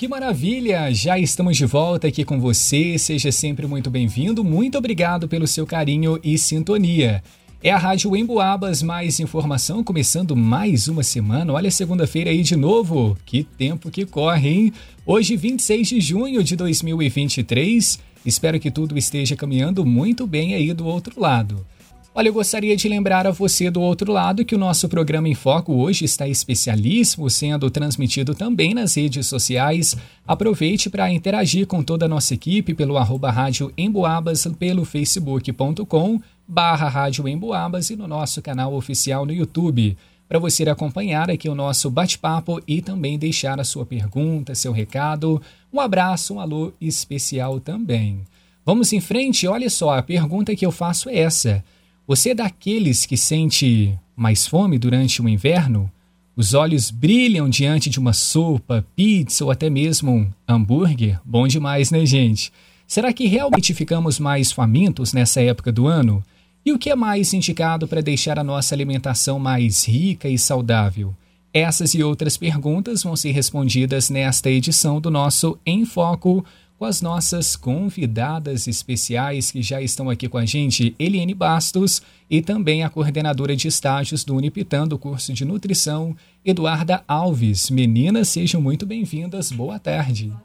[0.00, 0.90] que maravilha!
[0.94, 2.96] Já estamos de volta aqui com você.
[2.96, 4.42] Seja sempre muito bem-vindo.
[4.42, 7.22] Muito obrigado pelo seu carinho e sintonia.
[7.62, 11.52] É a Rádio Emboabas, mais informação, começando mais uma semana.
[11.52, 13.14] Olha, segunda-feira aí de novo.
[13.26, 14.72] Que tempo que corre, hein?
[15.04, 17.98] Hoje, 26 de junho de 2023.
[18.24, 21.66] Espero que tudo esteja caminhando muito bem aí do outro lado.
[22.12, 25.34] Olha, eu gostaria de lembrar a você do outro lado que o nosso programa em
[25.34, 29.96] Foco hoje está especialíssimo, sendo transmitido também nas redes sociais.
[30.26, 36.88] Aproveite para interagir com toda a nossa equipe pelo arroba rádio Emboabas, pelo facebook.com barra
[36.88, 39.96] rádio Emboabas e no nosso canal oficial no YouTube.
[40.28, 45.40] Para você acompanhar aqui o nosso bate-papo e também deixar a sua pergunta, seu recado.
[45.72, 48.22] Um abraço, um alô especial também.
[48.66, 49.46] Vamos em frente?
[49.46, 51.64] Olha só, a pergunta que eu faço é essa.
[52.10, 55.88] Você é daqueles que sente mais fome durante o inverno?
[56.34, 61.20] Os olhos brilham diante de uma sopa, pizza ou até mesmo um hambúrguer?
[61.24, 62.52] Bom demais, né, gente?
[62.84, 66.20] Será que realmente ficamos mais famintos nessa época do ano?
[66.66, 71.14] E o que é mais indicado para deixar a nossa alimentação mais rica e saudável?
[71.54, 76.44] Essas e outras perguntas vão ser respondidas nesta edição do nosso Em Foco
[76.80, 82.00] com as nossas convidadas especiais que já estão aqui com a gente, Eliane Bastos
[82.30, 87.68] e também a coordenadora de estágios do Unipitan do curso de nutrição, Eduarda Alves.
[87.68, 89.52] Meninas, sejam muito bem-vindas.
[89.52, 90.28] Boa tarde.
[90.28, 90.40] Boa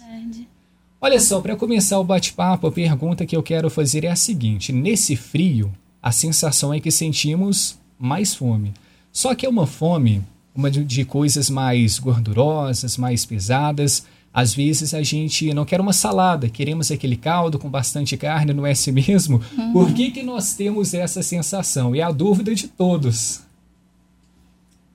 [0.00, 0.48] tarde.
[1.00, 4.72] Olha só, para começar o bate-papo, a pergunta que eu quero fazer é a seguinte:
[4.72, 8.74] nesse frio, a sensação é que sentimos mais fome.
[9.12, 15.02] Só que é uma fome uma de coisas mais gordurosas, mais pesadas às vezes a
[15.02, 19.42] gente não quer uma salada, queremos aquele caldo com bastante carne, não é assim mesmo?
[19.56, 19.72] Uhum.
[19.72, 21.94] Por que, que nós temos essa sensação?
[21.94, 23.42] É a dúvida de todos.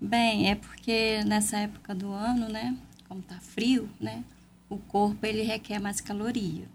[0.01, 2.75] Bem, é porque nessa época do ano, né,
[3.07, 4.23] como tá frio, né,
[4.69, 6.65] o corpo ele requer mais caloria.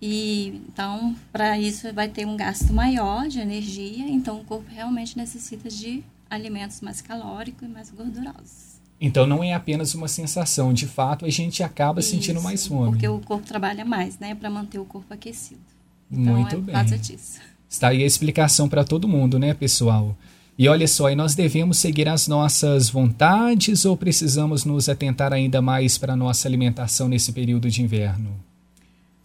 [0.00, 5.16] E então, para isso vai ter um gasto maior de energia, então o corpo realmente
[5.16, 8.71] necessita de alimentos mais calóricos e mais gordurosos.
[9.04, 12.92] Então não é apenas uma sensação, de fato a gente acaba Isso, sentindo mais fome.
[12.92, 15.60] Porque o corpo trabalha mais, né, para manter o corpo aquecido.
[16.08, 16.72] Então, Muito é bem.
[16.72, 17.40] Por disso.
[17.68, 20.16] Está aí a explicação para todo mundo, né, pessoal?
[20.56, 25.60] E olha só, e nós devemos seguir as nossas vontades ou precisamos nos atentar ainda
[25.60, 28.38] mais para a nossa alimentação nesse período de inverno?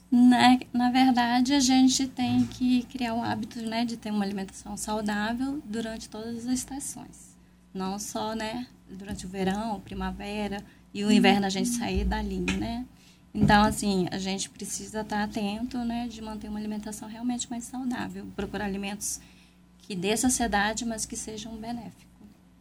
[0.10, 4.76] Na, na verdade, a gente tem que criar o hábito né, de ter uma alimentação
[4.76, 7.38] saudável durante todas as estações.
[7.74, 12.58] Não só né, durante o verão, primavera e o inverno a gente sair da linha,
[12.58, 12.86] né?
[13.34, 18.26] Então, assim, a gente precisa estar atento, né, de manter uma alimentação realmente mais saudável,
[18.36, 19.20] procurar alimentos
[19.80, 22.08] que dê saciedade, mas que sejam benéficos.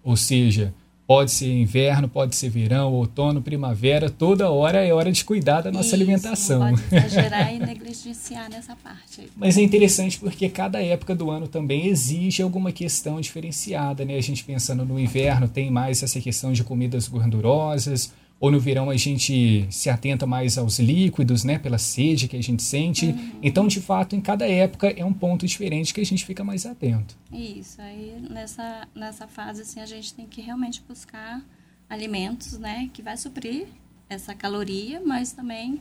[0.02, 0.74] Ou seja,
[1.06, 5.70] Pode ser inverno, pode ser verão, outono, primavera, toda hora é hora de cuidar da
[5.70, 6.58] nossa Isso, alimentação.
[6.58, 9.30] Não pode exagerar e negligenciar nessa parte.
[9.36, 14.16] Mas é interessante porque cada época do ano também exige alguma questão diferenciada, né?
[14.16, 18.90] A gente pensando no inverno tem mais essa questão de comidas gordurosas, ou no verão
[18.90, 23.06] a gente se atenta mais aos líquidos, né, pela sede que a gente sente.
[23.06, 23.32] Uhum.
[23.42, 26.66] Então, de fato, em cada época é um ponto diferente que a gente fica mais
[26.66, 27.16] atento.
[27.32, 31.42] Isso, aí nessa, nessa fase assim a gente tem que realmente buscar
[31.88, 33.66] alimentos, né, que vai suprir
[34.08, 35.80] essa caloria, mas também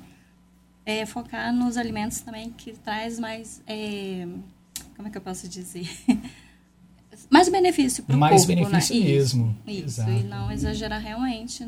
[0.85, 4.27] é, focar nos alimentos também que traz mais, é,
[4.95, 5.89] como é que eu posso dizer?
[7.29, 8.33] mais benefício para o corpo.
[8.33, 9.01] Mais benefício né?
[9.01, 9.57] mesmo.
[9.65, 11.63] Isso, isso e não exagerar realmente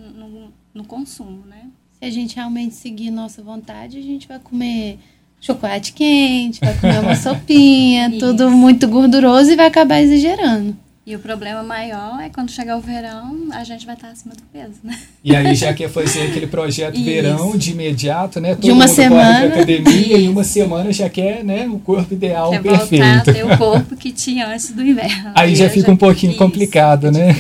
[0.77, 1.63] no consumo, né?
[1.99, 4.99] Se a gente realmente seguir nossa vontade, a gente vai comer
[5.41, 10.77] chocolate quente, vai comer uma sopinha, tudo muito gorduroso e vai acabar exagerando.
[11.05, 14.43] E o problema maior é quando chegar o verão, a gente vai estar acima do
[14.51, 14.99] peso, né?
[15.23, 17.05] E aí já quer fazer aquele projeto Isso.
[17.05, 18.55] verão de imediato, né?
[18.55, 19.45] Todo de uma semana.
[19.45, 23.05] academia e uma semana já quer, né, o corpo ideal quer perfeito.
[23.05, 25.31] Voltar a ter o corpo que tinha antes do inverno.
[25.33, 25.93] Aí já fica já...
[25.93, 27.33] um pouquinho Isso, complicado, né?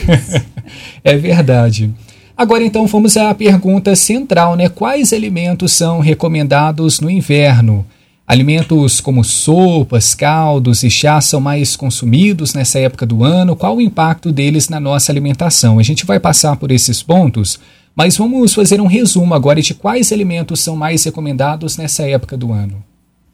[1.03, 1.93] é verdade.
[2.37, 4.69] Agora então vamos à pergunta central, né?
[4.69, 7.83] Quais alimentos são recomendados no inverno?
[8.27, 13.55] Alimentos como sopas, caldos e chás são mais consumidos nessa época do ano.
[13.55, 15.79] Qual o impacto deles na nossa alimentação?
[15.79, 17.59] A gente vai passar por esses pontos,
[17.95, 22.51] mas vamos fazer um resumo agora de quais alimentos são mais recomendados nessa época do
[22.51, 22.85] ano.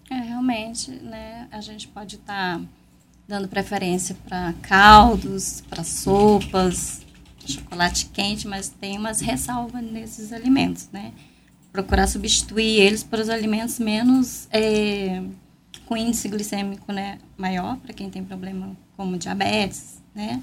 [0.10, 2.62] É, realmente, né, a gente pode estar tá
[3.28, 7.03] dando preferência para caldos, para sopas,
[7.52, 11.12] chocolate quente, mas tem umas ressalvas nesses alimentos, né?
[11.74, 15.24] procurar substituir eles por os alimentos menos é,
[15.88, 20.40] com índice glicêmico né, maior, para quem tem problema como diabetes, né?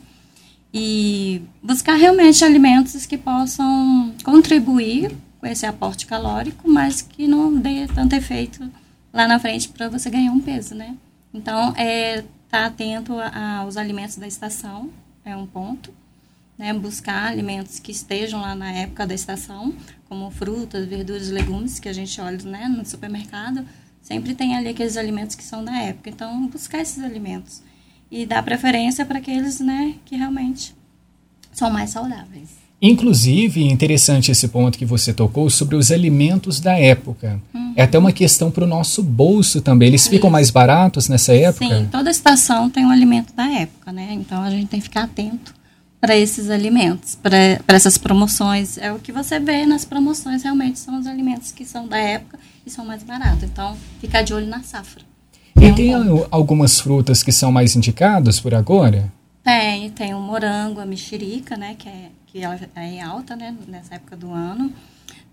[0.75, 7.87] E buscar realmente alimentos que possam contribuir com esse aporte calórico, mas que não dê
[7.89, 8.69] tanto efeito
[9.13, 10.97] lá na frente para você ganhar um peso, né?
[11.33, 13.15] Então, é estar tá atento
[13.61, 14.91] aos alimentos da estação,
[15.25, 15.93] é um ponto.
[16.61, 19.73] Né, buscar alimentos que estejam lá na época da estação,
[20.07, 23.65] como frutas, verduras, legumes, que a gente olha né, no supermercado,
[24.03, 26.11] sempre tem ali aqueles alimentos que são da época.
[26.11, 27.63] Então, buscar esses alimentos
[28.11, 30.75] e dar preferência para aqueles né, que realmente
[31.51, 32.51] são mais saudáveis.
[32.83, 37.41] Inclusive, interessante esse ponto que você tocou sobre os alimentos da época.
[37.55, 37.73] Uhum.
[37.75, 39.89] É até uma questão para o nosso bolso também.
[39.89, 40.11] Eles Isso.
[40.11, 41.67] ficam mais baratos nessa época?
[41.67, 44.11] Sim, toda estação tem um alimento da época, né?
[44.13, 45.59] Então a gente tem que ficar atento
[46.01, 48.79] para esses alimentos, para essas promoções.
[48.79, 52.39] É o que você vê nas promoções, realmente são os alimentos que são da época
[52.65, 53.43] e são mais baratos.
[53.45, 55.03] Então, ficar de olho na safra.
[55.57, 56.29] E é um tem ponto.
[56.31, 59.13] algumas frutas que são mais indicadas por agora?
[59.45, 63.55] Tem, tem o morango, a mexerica, né, que é que ela é em alta, né,
[63.67, 64.73] nessa época do ano.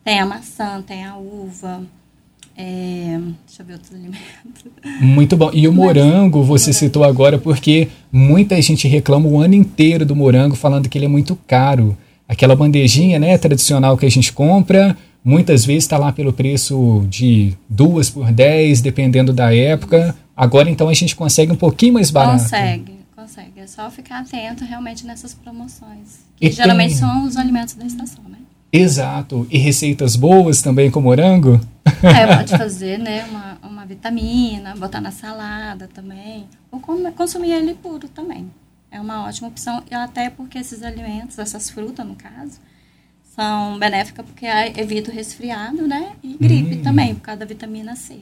[0.03, 1.83] Tem a maçã, tem a uva,
[2.57, 4.21] é, deixa eu ver outros alimentos.
[4.99, 5.51] Muito bom.
[5.53, 6.79] E o morango, você morango.
[6.79, 11.09] citou agora, porque muita gente reclama o ano inteiro do morango, falando que ele é
[11.09, 11.95] muito caro.
[12.27, 17.53] Aquela bandejinha né, tradicional que a gente compra, muitas vezes está lá pelo preço de
[17.69, 20.15] duas por dez, dependendo da época.
[20.35, 22.43] Agora, então, a gente consegue um pouquinho mais barato.
[22.43, 23.59] Consegue consegue.
[23.59, 26.25] É só ficar atento realmente nessas promoções.
[26.37, 26.99] Que e geralmente tem...
[26.99, 28.37] são os alimentos da estação, né?
[28.71, 29.45] Exato.
[29.49, 31.59] E receitas boas também com morango?
[32.03, 33.25] É, pode fazer, né?
[33.25, 36.47] Uma, uma vitamina, botar na salada também.
[36.71, 36.79] Ou
[37.11, 38.49] consumir ele puro também.
[38.91, 39.83] É uma ótima opção.
[39.89, 42.59] E até porque esses alimentos, essas frutas, no caso,
[43.35, 44.45] são benéficas porque
[44.75, 46.13] evita o resfriado, né?
[46.23, 46.81] E gripe hum.
[46.81, 48.19] também, por causa da vitamina C.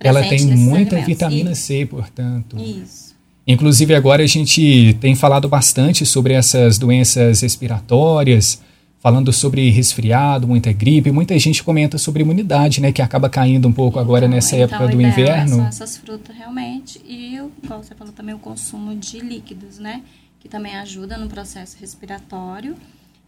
[0.00, 1.06] Ela tem muita alimentos.
[1.06, 2.58] vitamina C, portanto.
[2.58, 3.14] Isso.
[3.46, 8.60] Inclusive, agora a gente tem falado bastante sobre essas doenças respiratórias,
[9.06, 11.12] falando sobre resfriado, muita gripe.
[11.12, 12.90] Muita gente comenta sobre imunidade, né?
[12.90, 15.54] Que acaba caindo um pouco agora então, nessa então, época do inverno.
[15.54, 17.00] São essas frutas realmente.
[17.06, 20.02] E, como você falou, também o consumo de líquidos, né?
[20.40, 22.74] Que também ajuda no processo respiratório.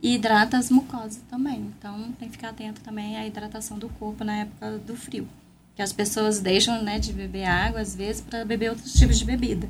[0.02, 1.72] E hidrata as mucosas também.
[1.78, 5.28] Então, tem que ficar atento também à hidratação do corpo na época do frio.
[5.76, 9.24] Que as pessoas deixam né, de beber água, às vezes, para beber outros tipos de
[9.24, 9.68] bebida.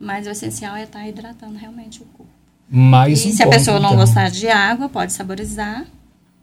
[0.00, 2.41] Mas o essencial é estar tá hidratando realmente o corpo.
[2.74, 3.98] Mais e um se a pessoa não então.
[3.98, 5.84] gostar de água, pode saborizar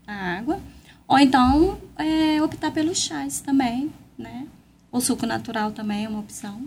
[0.06, 0.60] a água.
[1.08, 4.44] Ou então é, optar pelos chás também, né?
[4.92, 6.62] O suco natural também é uma opção.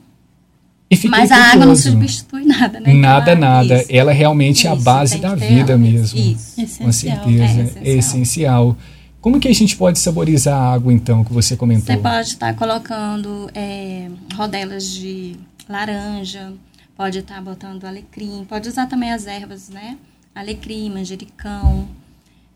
[1.09, 2.93] Mas a água não substitui nada, né?
[2.93, 3.81] Nada, então, nada.
[3.81, 3.87] Isso.
[3.89, 6.19] Ela realmente isso, é a base da vida mesmo.
[6.19, 6.83] Isso.
[6.83, 7.43] Com certeza.
[7.43, 7.83] É essencial.
[7.85, 8.77] é essencial.
[9.21, 11.95] Como que a gente pode saborizar a água, então, que você comentou?
[11.95, 15.37] Você pode estar colocando é, rodelas de
[15.67, 16.51] laranja,
[16.95, 19.97] Pode estar tá botando alecrim, pode usar também as ervas, né?
[20.35, 21.87] Alecrim, manjericão,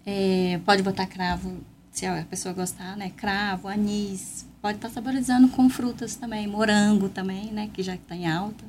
[0.05, 1.57] é, pode botar cravo,
[1.91, 3.11] se a pessoa gostar, né?
[3.15, 7.69] Cravo, anis, pode estar tá saborizando com frutas também, morango também, né?
[7.73, 8.63] Que já está em alta.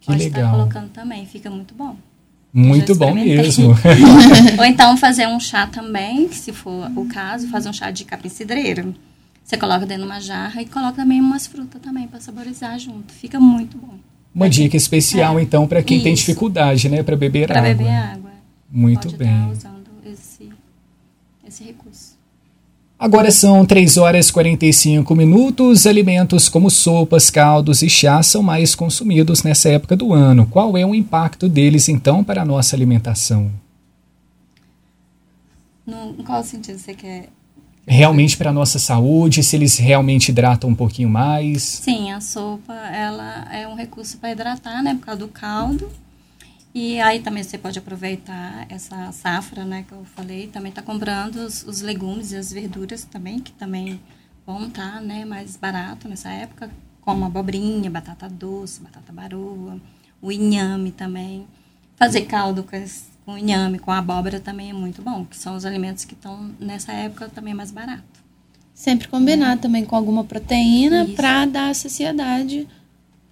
[0.00, 0.44] Que pode legal.
[0.44, 1.96] estar colocando também, fica muito bom.
[2.52, 3.74] Muito bom mesmo.
[4.58, 8.28] Ou então fazer um chá também, se for o caso, fazer um chá de capim
[8.28, 8.94] cidreiro.
[9.42, 13.12] Você coloca dentro de uma jarra e coloca também umas frutas também para saborizar junto.
[13.14, 13.98] Fica muito bom.
[14.34, 15.42] Uma dica especial, é.
[15.42, 16.04] então, para quem Isso.
[16.04, 17.74] tem dificuldade, né, para beber pra água.
[17.74, 18.30] Para beber água.
[18.70, 19.50] Muito Pode bem.
[19.50, 20.50] usando esse,
[21.46, 22.18] esse recurso.
[22.98, 25.86] Agora são 3 horas e 45 minutos.
[25.86, 30.46] Alimentos como sopas, caldos e chás são mais consumidos nessa época do ano.
[30.46, 33.52] Qual é o impacto deles, então, para a nossa alimentação?
[35.86, 37.28] No, em qual sentido você quer
[37.88, 41.62] realmente para nossa saúde, se eles realmente hidratam um pouquinho mais.
[41.62, 45.90] Sim, a sopa ela é um recurso para hidratar, né, por causa do caldo.
[46.74, 51.36] E aí também você pode aproveitar essa safra, né, que eu falei, também está comprando
[51.36, 53.98] os, os, legumes e as verduras também, que também
[54.46, 59.80] vão estar, tá, né, mais barato nessa época, como abobrinha, batata doce, batata baroa,
[60.20, 61.46] o inhame também.
[61.96, 65.66] Fazer caldo com as com inhame, com abóbora também é muito bom, que são os
[65.66, 68.02] alimentos que estão nessa época também mais barato.
[68.72, 69.56] Sempre combinar é.
[69.56, 72.66] também com alguma proteína para dar saciedade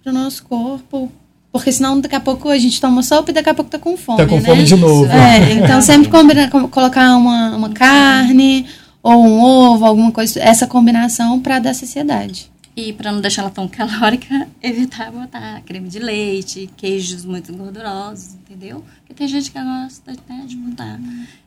[0.03, 1.11] para o nosso corpo.
[1.51, 3.97] Porque senão daqui a pouco a gente toma sopa e daqui a pouco tá com
[3.97, 4.19] fome.
[4.19, 4.41] Tá com né?
[4.43, 5.11] fome de novo.
[5.11, 8.67] É, então sempre combinar, colocar uma, uma carne
[9.01, 12.51] ou um ovo, alguma coisa, essa combinação para dar saciedade.
[12.77, 18.35] E para não deixar ela tão calórica, evitar botar creme de leite, queijos muito gordurosos,
[18.35, 18.83] entendeu?
[18.99, 20.99] Porque tem gente que gosta né, de botar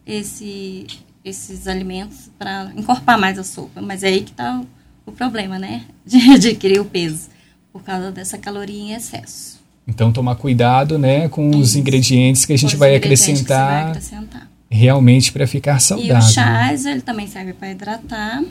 [0.05, 0.89] esse,
[1.25, 3.81] esses alimentos para encorpar mais a sopa.
[3.81, 4.67] Mas é aí que está o,
[5.07, 5.85] o, problema, né?
[6.05, 7.29] De adquirir o peso,
[7.73, 9.61] por causa dessa caloria em excesso.
[9.87, 11.61] Então, tomar cuidado né, com Isso.
[11.61, 16.17] os ingredientes que a gente vai acrescentar, vai acrescentar, Realmente para ficar saudável.
[16.17, 18.43] E o chás, ele também serve para hidratar,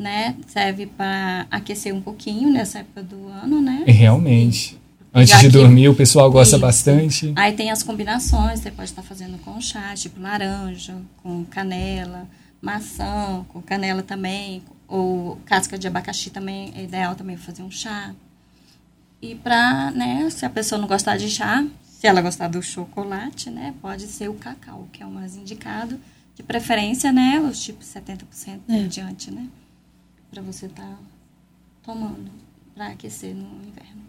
[0.00, 0.34] né?
[0.48, 3.84] Serve para aquecer um pouquinho nessa época do ano, né?
[3.86, 4.80] Realmente.
[5.12, 6.64] Antes Já de dormir, o pessoal gosta isso.
[6.64, 7.32] bastante.
[7.36, 12.26] Aí tem as combinações, você pode estar fazendo com chá, tipo laranja, com canela,
[12.62, 18.14] maçã, com canela também, ou casca de abacaxi também, é ideal também fazer um chá.
[19.20, 23.50] E para, né, se a pessoa não gostar de chá, se ela gostar do chocolate,
[23.50, 26.00] né, pode ser o cacau, que é o mais indicado.
[26.34, 28.76] De preferência, né, os tipos 70% é.
[28.76, 29.46] em diante, né?
[30.30, 30.98] Para você estar tá
[31.82, 32.30] tomando
[32.74, 34.00] para aquecer no inverno.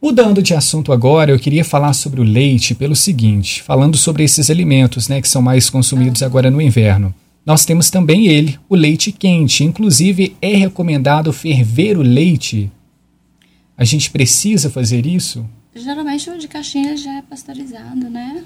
[0.00, 4.48] Mudando de assunto agora, eu queria falar sobre o leite pelo seguinte, falando sobre esses
[4.50, 7.14] alimentos, né, que são mais consumidos agora no inverno.
[7.44, 9.64] Nós temos também ele, o leite quente.
[9.64, 12.70] Inclusive, é recomendado ferver o leite.
[13.76, 15.48] A gente precisa fazer isso?
[15.74, 18.44] Geralmente o de caixinha já é pasteurizado, né?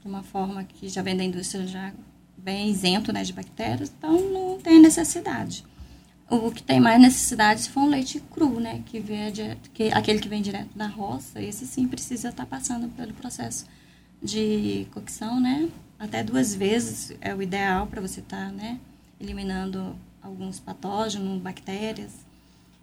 [0.00, 1.92] De uma forma que já vem da indústria já
[2.36, 5.64] bem isento né, de bactérias, então não tem necessidade.
[6.30, 8.82] O que tem mais necessidade se for um leite cru, né?
[8.86, 9.30] Que vem
[9.74, 13.66] que, aquele que vem direto da roça, esse sim precisa estar tá passando pelo processo
[14.22, 15.68] de cocção, né?
[15.98, 18.78] Até duas vezes é o ideal para você estar, tá, né?
[19.20, 22.12] Eliminando alguns patógenos, bactérias.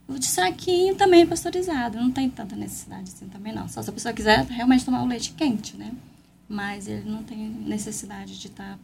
[0.08, 3.68] O de saquinho também é pasteurizado, não tem tanta necessidade assim também não.
[3.68, 5.92] Só se a pessoa quiser realmente tomar o leite quente, né?
[6.48, 8.80] Mas ele não tem necessidade de estar tá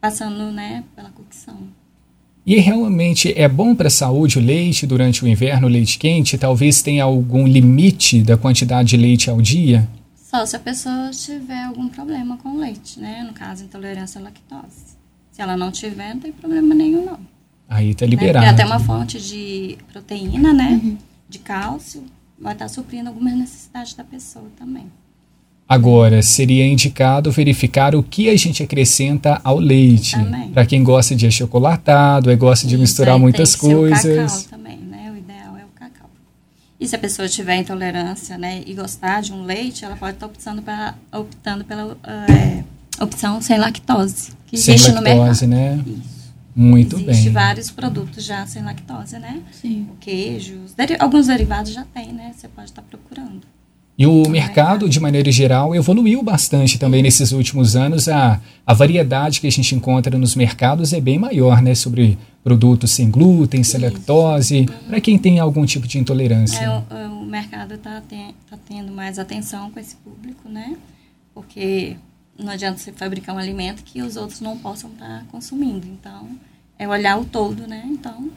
[0.00, 1.68] passando, né, pela cocção.
[2.46, 6.38] E realmente é bom para a saúde o leite durante o inverno, o leite quente?
[6.38, 9.88] Talvez tenha algum limite da quantidade de leite ao dia?
[10.14, 13.24] Só se a pessoa tiver algum problema com o leite, né?
[13.26, 14.96] No caso, intolerância à lactose.
[15.32, 17.18] Se ela não tiver, não tem problema nenhum, não.
[17.68, 18.46] Aí tá liberado.
[18.46, 18.52] Né?
[18.52, 20.80] Até uma fonte de proteína, né?
[20.80, 20.96] Uhum.
[21.28, 22.04] De cálcio,
[22.38, 24.86] vai estar tá suprindo algumas necessidades da pessoa também.
[25.68, 30.16] Agora, seria indicado verificar o que a gente acrescenta ao leite.
[30.54, 34.04] Para quem gosta de achocolatado, gosta de Isso, misturar muitas coisas.
[34.04, 35.10] O cacau também, né?
[35.12, 36.08] O ideal é o cacau.
[36.78, 40.26] E se a pessoa tiver intolerância, né, e gostar de um leite, ela pode estar
[40.26, 42.62] optando, pra, optando pela é,
[43.02, 44.30] opção sem lactose.
[44.46, 45.84] Que sem existe lactose, no mercado.
[45.84, 45.84] né?
[45.98, 46.16] Isso.
[46.54, 47.32] Muito Existe bem.
[47.32, 49.42] vários produtos já sem lactose, né?
[49.52, 49.88] Sim.
[50.00, 52.32] Queijos, alguns derivados já tem, né?
[52.34, 53.42] Você pode estar procurando.
[53.98, 58.08] E o mercado, de maneira geral, evoluiu bastante também nesses últimos anos.
[58.08, 61.74] A, a variedade que a gente encontra nos mercados é bem maior, né?
[61.74, 66.60] Sobre produtos sem glúten, sem lactose, para quem tem algum tipo de intolerância.
[66.60, 70.76] É, o, o mercado está tá tendo mais atenção com esse público, né?
[71.32, 71.96] Porque
[72.38, 75.86] não adianta você fabricar um alimento que os outros não possam estar tá consumindo.
[75.86, 76.28] Então,
[76.78, 77.82] é olhar o todo, né?
[77.86, 78.30] Então,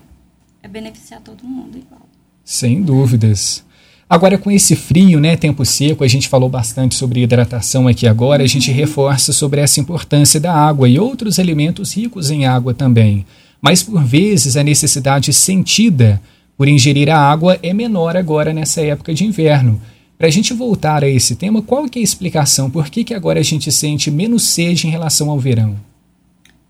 [0.63, 2.01] é beneficiar todo mundo igual.
[2.45, 3.63] Sem dúvidas.
[4.09, 8.41] Agora, com esse frio, né, tempo seco, a gente falou bastante sobre hidratação aqui agora,
[8.41, 8.75] a gente uhum.
[8.75, 13.23] reforça sobre essa importância da água e outros alimentos ricos em água também.
[13.61, 16.19] Mas, por vezes, a necessidade sentida
[16.57, 19.79] por ingerir a água é menor agora nessa época de inverno.
[20.17, 22.69] Para a gente voltar a esse tema, qual que é a explicação?
[22.69, 25.79] Por que, que agora a gente sente menos sede em relação ao verão?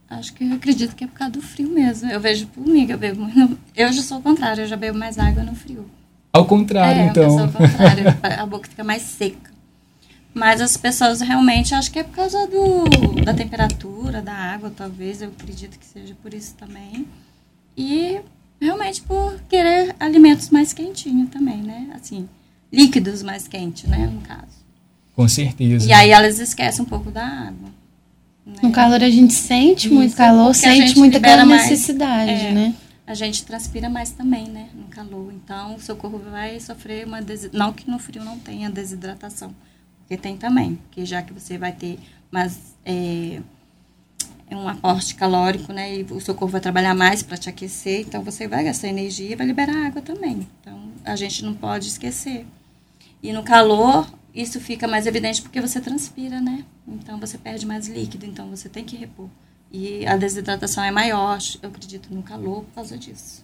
[0.10, 2.10] Acho que eu acredito que é por causa do frio mesmo.
[2.10, 3.58] Eu vejo por mim que eu bebo muito.
[3.76, 5.86] Eu já sou o contrário, eu já bebo mais água no frio.
[6.40, 7.40] Ao contrário, é, então.
[7.40, 9.50] Ao contrário, a boca fica mais seca.
[10.34, 12.86] Mas as pessoas realmente, acho que é por causa do,
[13.24, 15.22] da temperatura, da água, talvez.
[15.22, 17.06] Eu acredito que seja por isso também.
[17.76, 18.20] E
[18.62, 21.90] realmente por querer alimentos mais quentinhos também, né?
[21.94, 22.28] Assim,
[22.72, 24.60] líquidos mais quentes, né, no caso.
[25.16, 25.88] Com certeza.
[25.88, 27.70] E aí elas esquecem um pouco da água.
[28.46, 28.56] Né?
[28.64, 32.76] No calor a gente sente Isso, muito calor, sente muita aquela necessidade, mais, é, né?
[33.10, 35.34] A gente transpira mais também, né, no calor.
[35.34, 37.52] Então, o seu corpo vai sofrer uma des...
[37.52, 39.52] não que no frio não tenha desidratação,
[39.98, 41.98] porque tem também, porque já que você vai ter
[42.30, 43.42] mais é,
[44.52, 48.22] um aporte calórico, né, e o seu corpo vai trabalhar mais para te aquecer, então
[48.22, 50.48] você vai gastar energia e vai liberar água também.
[50.62, 52.46] Então, a gente não pode esquecer.
[53.24, 56.64] E no calor, isso fica mais evidente porque você transpira, né?
[56.88, 59.30] Então você perde mais líquido, então você tem que repor.
[59.72, 63.44] E a desidratação é maior, eu acredito, no calor por causa disso.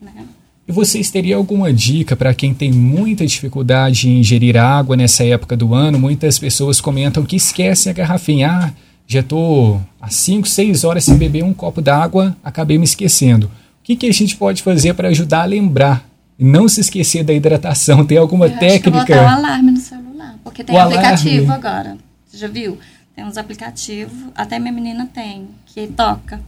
[0.00, 0.26] Né?
[0.66, 5.56] E vocês teriam alguma dica para quem tem muita dificuldade em ingerir água nessa época
[5.56, 5.98] do ano?
[5.98, 8.50] Muitas pessoas comentam que esquecem a garrafinha.
[8.50, 8.72] Ah,
[9.06, 13.46] já estou há 5, 6 horas sem beber um copo d'água, acabei me esquecendo.
[13.46, 13.50] O
[13.82, 18.04] que, que a gente pode fazer para ajudar a lembrar não se esquecer da hidratação.
[18.04, 18.96] Tem alguma eu técnica?
[18.96, 21.66] Acho que eu vou botar um alarme no celular, porque tem o aplicativo alarme.
[21.66, 21.98] agora.
[22.26, 22.78] Você já viu?
[23.14, 26.40] Tem uns aplicativos, até minha menina tem, que toca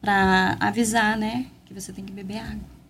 [0.00, 2.80] para avisar, né, que você tem que beber água.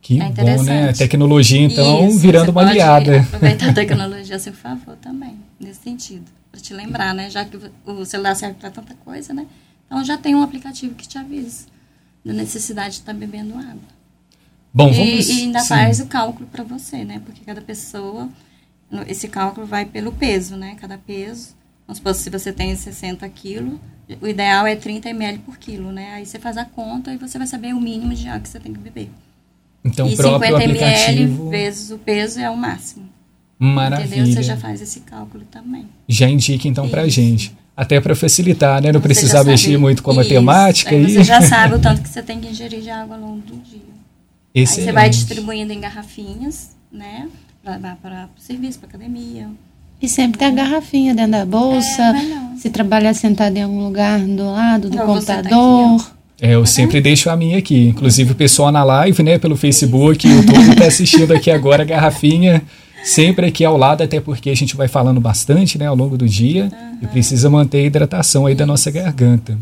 [0.00, 0.26] Que É bom, né?
[0.26, 0.98] A interessante.
[0.98, 3.20] tecnologia, então, Isso, virando uma aliada.
[3.20, 6.24] Aproveitar a tecnologia a seu favor também, nesse sentido.
[6.50, 7.30] Para te lembrar, né?
[7.30, 7.56] Já que
[7.86, 9.46] o celular serve para tanta coisa, né?
[9.86, 11.66] Então já tem um aplicativo que te avisa
[12.24, 13.92] da necessidade de estar bebendo água.
[14.74, 15.28] Bom, E, vamos...
[15.28, 15.68] e ainda sim.
[15.68, 17.22] faz o cálculo para você, né?
[17.24, 18.28] Porque cada pessoa,
[19.06, 20.76] esse cálculo vai pelo peso, né?
[20.80, 21.54] Cada peso.
[21.86, 23.74] Vamos supor, se você tem 60 quilos,
[24.20, 26.14] o ideal é 30 ml por quilo, né?
[26.14, 28.60] Aí você faz a conta e você vai saber o mínimo de água que você
[28.60, 29.10] tem que beber.
[29.84, 31.50] Então, e próprio 50 ml aplicativo...
[31.50, 33.08] vezes o peso é o máximo.
[33.58, 34.06] Maravilha.
[34.22, 34.34] Entendeu?
[34.34, 35.86] Você já faz esse cálculo também.
[36.08, 37.16] já indica então pra Isso.
[37.16, 37.56] gente.
[37.76, 38.92] Até para facilitar, né?
[38.92, 40.22] Não Você precisar mexer muito com a Isso.
[40.24, 40.90] matemática.
[40.90, 43.22] Aí e- você já sabe o tanto que você tem que ingerir de água ao
[43.22, 43.80] longo do dia.
[44.54, 44.84] Aí Excelente.
[44.84, 47.28] você vai distribuindo em garrafinhas, né?
[47.62, 49.48] Para para o serviço, para academia.
[50.02, 52.02] E sempre tem a garrafinha dentro da bolsa.
[52.02, 56.12] É, se trabalhar sentado em algum lugar do lado do você tá computador.
[56.40, 57.88] É, eu sempre deixo a minha aqui.
[57.88, 62.62] Inclusive o pessoal na live, né, pelo Facebook, YouTube, tá assistindo aqui agora a garrafinha.
[63.04, 66.28] Sempre aqui ao lado, até porque a gente vai falando bastante, né, ao longo do
[66.28, 66.68] dia.
[67.00, 69.56] E precisa manter a hidratação aí da nossa garganta.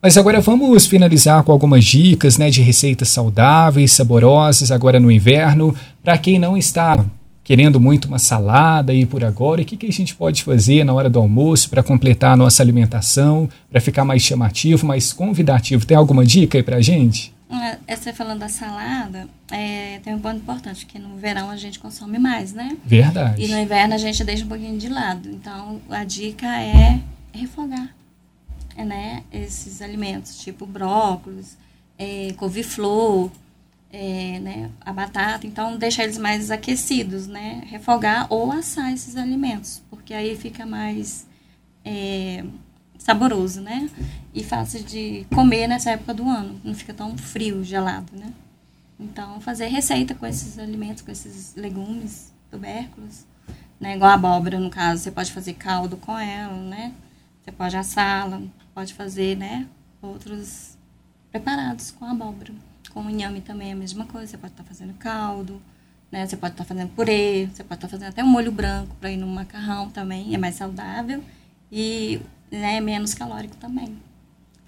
[0.00, 5.74] Mas agora vamos finalizar com algumas dicas, né, de receitas saudáveis, saborosas, agora no inverno.
[6.02, 7.04] Para quem não está
[7.50, 10.94] querendo muito uma salada aí por agora, o que, que a gente pode fazer na
[10.94, 15.84] hora do almoço para completar a nossa alimentação, para ficar mais chamativo, mais convidativo?
[15.84, 17.34] Tem alguma dica aí pra gente?
[17.50, 21.80] Ah, Você falando da salada, é, tem um ponto importante, que no verão a gente
[21.80, 22.76] consome mais, né?
[22.86, 23.42] Verdade.
[23.42, 25.28] E no inverno a gente deixa um pouquinho de lado.
[25.28, 27.00] Então, a dica é
[27.32, 27.88] refogar
[28.76, 31.58] né, esses alimentos, tipo brócolis,
[31.98, 33.28] é, couve-flor,
[33.92, 35.46] é, né, a batata.
[35.46, 37.62] Então, deixar eles mais aquecidos, né?
[37.66, 41.26] Refogar ou assar esses alimentos, porque aí fica mais
[41.84, 42.44] é,
[42.98, 43.90] saboroso, né?
[44.32, 46.60] E fácil de comer nessa época do ano.
[46.62, 48.32] Não fica tão frio, gelado, né?
[48.98, 53.24] Então, fazer receita com esses alimentos, com esses legumes, tubérculos,
[53.80, 53.96] né?
[53.96, 56.92] Igual a abóbora, no caso, você pode fazer caldo com ela, né?
[57.42, 58.42] Você pode assá-la,
[58.74, 59.66] pode fazer, né?
[60.02, 60.76] Outros
[61.30, 62.52] preparados com abóbora.
[62.92, 65.60] Com o inhame também é a mesma coisa, você pode estar fazendo caldo,
[66.10, 66.26] né?
[66.26, 69.16] Você pode estar fazendo purê, você pode estar fazendo até um molho branco para ir
[69.16, 71.22] no macarrão também, é mais saudável
[71.70, 73.94] e né, é menos calórico também.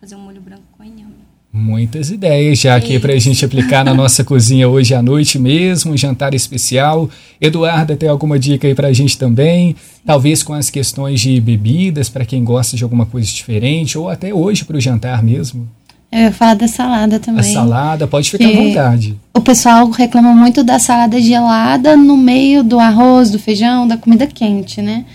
[0.00, 1.32] Fazer um molho branco com inhame.
[1.54, 5.92] Muitas ideias já aqui para a gente aplicar na nossa cozinha hoje à noite mesmo,
[5.92, 7.10] um jantar especial.
[7.38, 9.76] Eduarda, tem alguma dica aí para a gente também?
[10.06, 14.32] Talvez com as questões de bebidas, para quem gosta de alguma coisa diferente, ou até
[14.32, 15.68] hoje para o jantar mesmo.
[16.12, 17.40] Eu ia falar da salada também.
[17.40, 19.18] A salada, pode ficar à vontade.
[19.34, 24.26] O pessoal reclama muito da salada gelada no meio do arroz, do feijão, da comida
[24.26, 25.06] quente, né?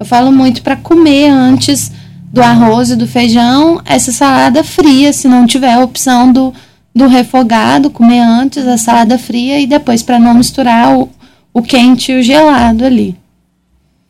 [0.00, 1.92] Eu falo muito para comer antes
[2.32, 6.54] do arroz e do feijão essa salada fria, se não tiver a opção do,
[6.94, 11.10] do refogado, comer antes a salada fria e depois para não misturar o,
[11.52, 13.14] o quente e o gelado ali.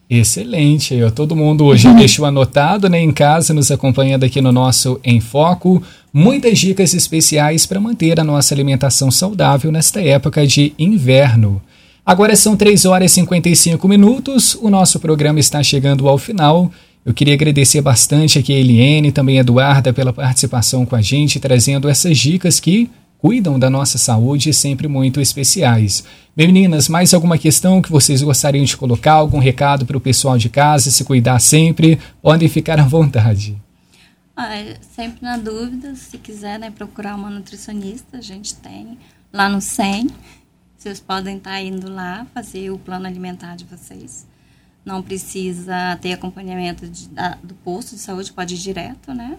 [0.09, 1.01] Excelente.
[1.03, 1.09] ó.
[1.11, 5.83] Todo mundo hoje deixou anotado, né, em casa, nos acompanhando aqui no nosso Em Foco.
[6.13, 11.61] Muitas dicas especiais para manter a nossa alimentação saudável nesta época de inverno.
[12.05, 16.71] Agora são 3 horas e 55 minutos, o nosso programa está chegando ao final.
[17.05, 21.01] Eu queria agradecer bastante aqui a Eliane e também a Eduarda pela participação com a
[21.01, 26.03] gente, trazendo essas dicas que cuidam da nossa saúde sempre muito especiais.
[26.35, 29.13] Meninas, mais alguma questão que vocês gostariam de colocar?
[29.13, 31.99] Algum recado para o pessoal de casa se cuidar sempre?
[32.21, 33.57] Podem ficar à vontade.
[34.35, 34.49] Ah,
[34.95, 38.97] sempre na dúvida, se quiser né, procurar uma nutricionista, a gente tem
[39.33, 40.07] lá no SEM.
[40.77, 44.27] Vocês podem estar indo lá fazer o plano alimentar de vocês.
[44.85, 49.37] Não precisa ter acompanhamento de- da- do posto de saúde, pode ir direto, né?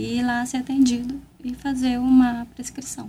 [0.00, 3.08] E ir lá ser atendido e fazer uma prescrição.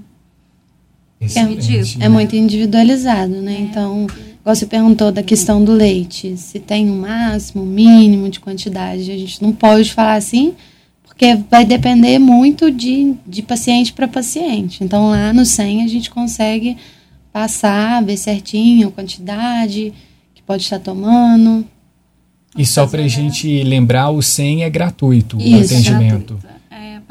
[1.21, 1.97] Excelente.
[1.99, 3.56] É muito individualizado, né?
[3.60, 4.08] Então,
[4.41, 9.12] igual você perguntou da questão do leite, se tem um máximo, um mínimo de quantidade,
[9.12, 10.56] a gente não pode falar assim,
[11.04, 14.84] porque vai depender muito de, de paciente para paciente.
[14.84, 16.75] Então, lá no 100 a gente consegue
[17.32, 19.93] passar, ver certinho a quantidade
[20.34, 21.63] que pode estar tomando.
[22.58, 26.34] E só para a gente lembrar, o 100 é gratuito, o Isso, atendimento.
[26.34, 26.50] gratuito.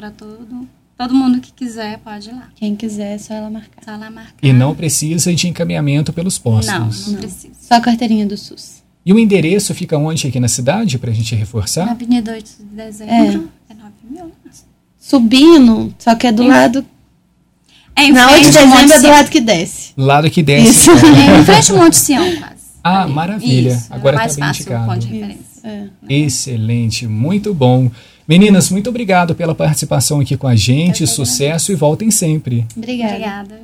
[0.00, 2.48] É para todo, todo mundo que quiser pode ir lá.
[2.56, 3.84] Quem quiser, é só ela marcar.
[3.84, 4.32] Só lá marcar.
[4.42, 6.72] E não precisa de encaminhamento pelos postos.
[6.72, 7.14] Não, não Não.
[7.20, 7.52] precisa.
[7.60, 8.82] Só a carteirinha do SUS.
[9.04, 11.86] E o endereço fica onde aqui na cidade, para a gente Na reforçar?
[11.90, 14.32] Avenida 8 de dezembro, é, 9 mil.
[14.98, 16.84] Subindo, só que é do Em- lado.
[17.94, 19.92] É em Na 8 de dezembro Monte é do lado que desce.
[19.98, 20.70] Lado que desce.
[20.70, 20.90] Isso.
[20.92, 22.54] É em frente ao Monte Sião, quase.
[22.82, 23.12] Ah, Ali.
[23.12, 23.72] maravilha.
[23.74, 24.86] Isso, Agora é tá mais bem fácil indicado.
[24.86, 25.44] ponto de referência.
[25.62, 25.84] É.
[26.08, 27.90] Excelente, muito bom.
[28.30, 31.04] Meninas, muito obrigado pela participação aqui com a gente.
[31.04, 32.64] Sucesso e voltem sempre.
[32.76, 33.14] Obrigada.
[33.14, 33.60] Obrigada.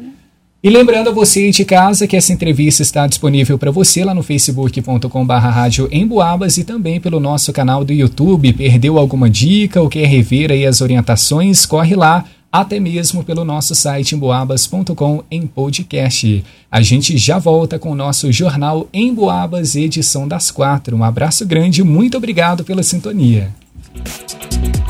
[0.61, 4.25] E lembrando a você de casa que essa entrevista está disponível para você lá no
[4.25, 8.53] facebook.com.br rádio Emboabas e também pelo nosso canal do YouTube.
[8.55, 11.65] Perdeu alguma dica ou quer rever aí as orientações?
[11.65, 16.45] Corre lá, até mesmo pelo nosso site emboabas.com em podcast.
[16.69, 20.97] A gente já volta com o nosso jornal Emboabas, edição das quatro.
[20.97, 23.55] Um abraço grande, muito obrigado pela sintonia.
[24.05, 24.86] Thank you.